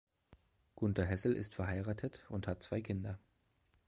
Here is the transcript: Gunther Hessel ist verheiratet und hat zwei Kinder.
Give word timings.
Gunther 0.77 1.05
Hessel 1.05 1.33
ist 1.33 1.53
verheiratet 1.53 2.25
und 2.29 2.47
hat 2.47 2.63
zwei 2.63 2.81
Kinder. 2.81 3.19